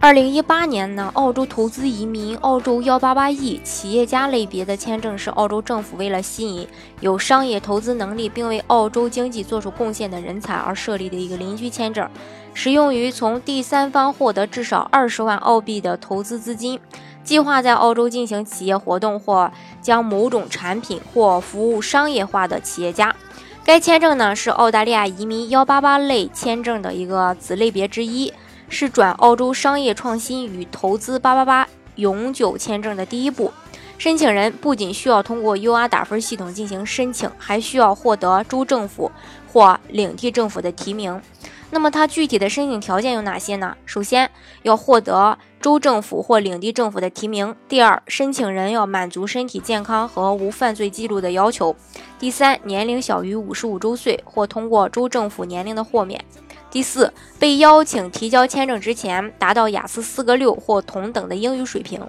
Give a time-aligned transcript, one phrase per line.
[0.00, 6.68] 二零一八年呢，澳洲投资移民澳洲幺八八 E 企业家类别的签证是澳洲政府为了吸引
[7.00, 12.08] 有商业投资能力并为澳洲经济做出贡献的人才而设立的一个邻居签证，
[12.54, 16.78] 适用于从第三方获得至少二十万澳币的投资资金，
[17.24, 19.50] 计划在澳洲进行企业活动或
[19.82, 23.12] 将某种产品或服务商业化的企业家。
[23.64, 28.32] 该签证呢是澳大利亚移民幺八八类签证的一个子类别之一。
[28.68, 33.52] 是转澳洲商业创新与投资八八八永久签证的第一步。
[33.96, 39.10] 申请人不仅需要通过 UR 打分系统进行申请，还需要获得州政府
[39.52, 41.20] 或领地政府的提名。
[41.70, 43.76] 那么它具体的申请条件有哪些呢？
[43.84, 44.30] 首先
[44.62, 47.54] 要获得州政府或领地政府的提名。
[47.68, 51.74] 第二，申请人要满足身体健康和无犯罪记录的要求。
[52.18, 56.24] 第三，年龄小于五十五周岁或通过州政府年龄的豁免。
[56.70, 62.00] 第四，被邀请提交签证之前达到雅思四个六或同等的英语水平。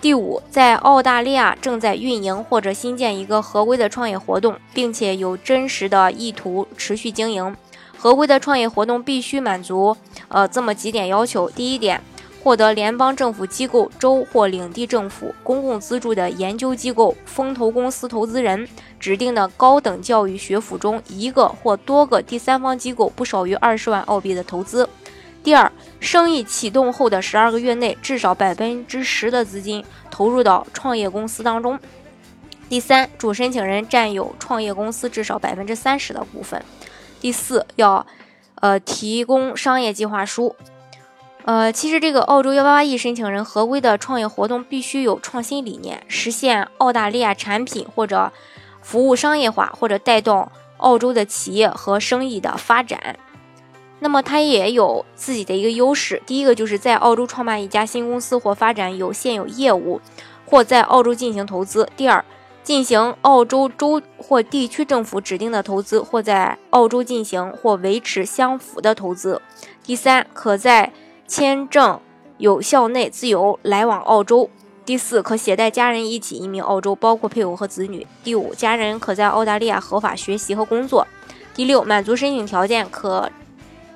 [0.00, 7.54] 第五，在澳大利亚正在运营或者新建一个合规的创业活动，并且有真实的意图持续经营。
[7.96, 12.02] 合规的创业活动必须满足呃这么几点要求：第一点。
[12.42, 18.68] 获得联邦政府机构、州或领地政府公共资助的研究机构、风投公司投资人
[18.98, 24.88] 指定的高等教育学府中一个或多个第三方机构不少于二十万澳币的投资。
[25.44, 31.78] 第二，生意启动后的十二个月内，至少百分之十的资金投入到创业公司当中。
[32.68, 36.60] 第三，主申请人占有创业公司至少百分之三十的股份。
[37.20, 38.04] 第四，要
[38.56, 40.56] 呃提供商业计划书。
[41.44, 48.32] 呃，其实这个澳洲幺八八 E 申请人合规的创业活动必须有创新理念，实现澳大利亚产品或者
[48.80, 53.16] 服务商业化，或者带动澳洲的企业和生意的发展。
[53.98, 60.00] 那么它也有自己的一个优势，第一个就是在澳洲创办一家新公司或发展有现有业务，
[60.46, 62.24] 或在澳洲进行投资；第二，
[62.62, 69.40] 进行澳洲州或地区政府指定的投资，或在澳洲进行或维持相符的投资；
[69.84, 70.92] 第三，可在
[71.26, 72.00] 签证
[72.38, 74.50] 有效内自由来往澳洲。
[74.84, 78.04] 第四，可携带家人一起移民澳洲，包括配偶和子女。
[78.24, 81.06] 第五，家人可在澳大利亚合法学习和工作。
[81.54, 83.30] 第六，满足申请条件可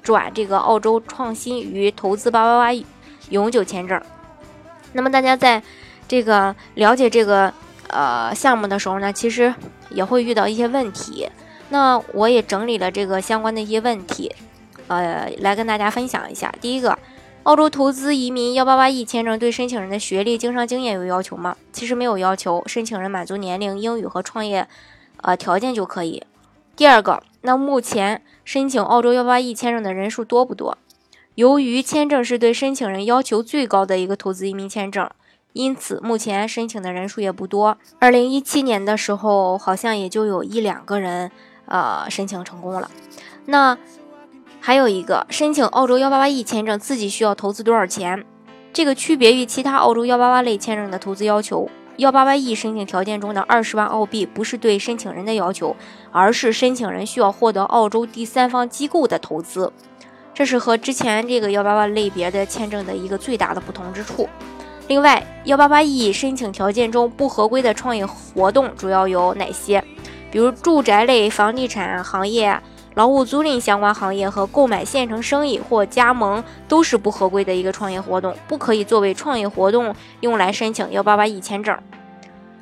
[0.00, 2.84] 转这个澳洲创新与投资八八八
[3.31, 4.00] 永久签证。
[4.92, 5.60] 那么大家在
[6.06, 7.53] 这个了解这个
[7.88, 9.53] 呃项目的时候呢，其实
[9.91, 11.28] 也会遇到一些问题。
[11.70, 14.32] 那我也整理了这个相关的一些问题，
[14.86, 16.54] 呃，来跟大家分享一下。
[16.60, 16.97] 第一个。
[17.47, 21.57] 澳洲投资移民幺八八 E 签证对申请人的学历、经商经验有要求吗？
[21.73, 24.67] 其实没有要求，申请人满足年龄、英语和创业，
[25.19, 26.25] 呃条件就可以。
[26.75, 30.77] 第二个，那目前申请澳洲幺八 E 签证的人数多不多？
[31.37, 35.09] 由于签证是对申请人要求最高的一个投资移民签证，
[35.53, 37.78] 因此目前申请的人数也不多。
[38.01, 41.31] 二零一七年的时候，好像也就有一两个人，
[41.67, 42.91] 呃，申请成功了。
[43.45, 43.78] 那。
[44.66, 48.25] 还有一个申请澳洲幺八八 E 签证，自己需要投资多少钱？
[48.72, 51.71] 这个区别于其他澳洲幺八八类签证的投资要求。
[51.99, 55.77] 幺八八 E 申请条件中的二十万澳币不是对申请人的要求，
[56.10, 59.72] 而是申请人需要获得澳洲第三方机构的投资。
[60.34, 64.28] 这是和之前这个幺八八类别的签证的一个最大的不同之处。
[64.88, 69.84] 另外，幺八八 E 申请条件中不合规的创业活动主要有哪些？
[70.33, 72.60] 比如住宅类、房地产行业。
[72.97, 81.78] 劳务租赁相关行业和购买现成生意或加盟都是不合规的一个创业活动，不可以作为创业活动用来申请幺八八一签证。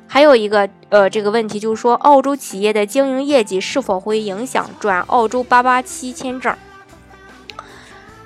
[0.07, 6.53] 还有一个呃这个问题就是说，澳洲企业的经营业绩是否会影响转澳洲八八七签证？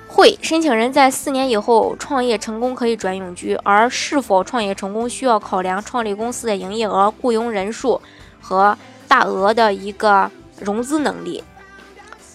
[0.08, 8.00] 会，申请人在四年以后创业成功可以转永居，而是否创业成功需要考量创立公司的营业额、雇佣人数
[8.40, 10.28] 和大额的一个
[10.60, 11.44] 融资能力。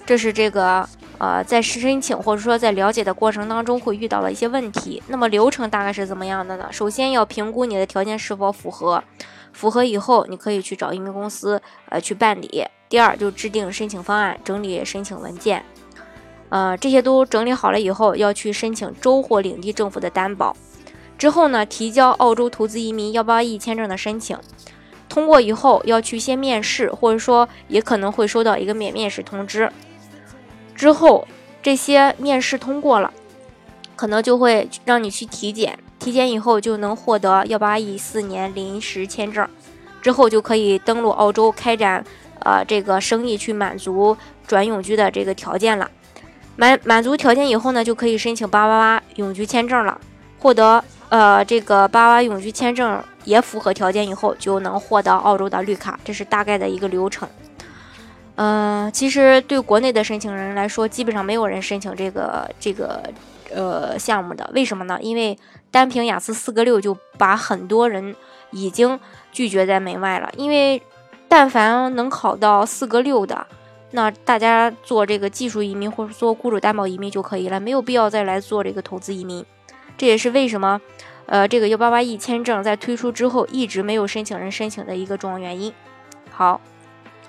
[0.06, 0.88] 这是这个
[1.18, 5.02] 呃，在申请或者说在了解的过程当中会遇到的一些问题。
[5.07, 6.68] 那么流程大概是怎么样的呢？
[6.72, 9.04] 首先要评估你的条件是否符合，
[9.52, 12.66] 符合以后你可以去找移民公司呃去办理。
[12.88, 15.66] 第二就制定申请方案，整理申请文件，
[16.50, 20.56] 呃，这些都整理好了以后，要去申请州或领地政府的担保。
[21.18, 24.38] 之后呢，提交澳洲投资移民幺八 E 签证的申请，
[25.10, 29.72] 通过以后要去先面试，或者说也可能会收到一个免面试通知。
[30.75, 31.27] 之后
[31.63, 33.12] 这些面试通过了，
[33.95, 39.48] 可能就会让你去体检，体检以后就能获得幺八一四年临时签证，
[40.01, 42.04] 之后就可以登陆澳洲开展
[42.42, 45.89] 呃这个生意，去满足转永居的这个条件了。
[46.57, 50.00] 满满足条件以后呢，就可以申请八八八永居签证了，
[50.39, 50.83] 获得。
[51.07, 57.30] 呃，这个八八永居签证也符合条件以后，就能获得澳洲的绿卡，这是大概的一个流程。
[58.35, 63.01] 嗯，其实对国内的申请人来说，基本上没有人申请这个这个
[63.53, 64.49] 呃项目的。
[64.53, 64.97] 为什么呢？
[65.01, 65.37] 因为
[65.71, 68.15] 单凭雅思四个六就把很多人
[68.51, 68.99] 已经
[69.31, 70.29] 拒绝在门外了。
[70.35, 70.81] 因为
[71.29, 73.47] 但凡能考到四个六的，
[73.91, 79.45] 那大家做这个技术移民或者做雇主担保移民就可以了，没有必要再来做这个投资移民。
[79.97, 80.81] 这也是为什么，
[81.25, 85.73] 呃，这个幺八八 E 签证在推出之后一直没有申请人申请的一个重要原因。
[86.29, 86.59] 好，